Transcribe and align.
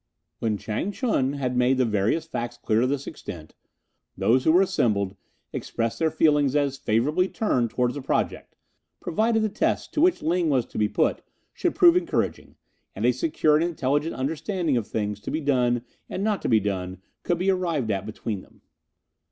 When 0.39 0.57
Chang 0.57 0.91
Ch'un 0.91 1.33
had 1.33 1.55
made 1.55 1.77
the 1.77 1.85
various 1.85 2.25
facts 2.25 2.57
clear 2.57 2.81
to 2.81 2.87
this 2.87 3.05
extent, 3.05 3.53
those 4.17 4.43
who 4.45 4.51
were 4.51 4.63
assembled 4.63 5.15
expressed 5.53 5.99
their 5.99 6.09
feelings 6.09 6.55
as 6.55 6.79
favourably 6.79 7.27
turned 7.29 7.69
towards 7.69 7.93
the 7.93 8.01
project, 8.01 8.55
provided 8.99 9.43
the 9.43 9.47
tests 9.49 9.87
to 9.89 10.01
which 10.01 10.23
Ling 10.23 10.49
was 10.49 10.65
to 10.65 10.79
be 10.79 10.89
put 10.89 11.21
should 11.53 11.75
prove 11.75 11.95
encouraging, 11.95 12.55
and 12.95 13.05
a 13.05 13.11
secure 13.13 13.53
and 13.55 13.63
intelligent 13.63 14.15
understanding 14.15 14.75
of 14.75 14.87
things 14.87 15.19
to 15.19 15.29
be 15.29 15.39
done 15.39 15.83
and 16.09 16.23
not 16.23 16.41
to 16.41 16.49
be 16.49 16.59
done 16.59 16.99
could 17.21 17.37
be 17.37 17.51
arrived 17.51 17.91
at 17.91 18.07
between 18.07 18.41
them. 18.41 18.61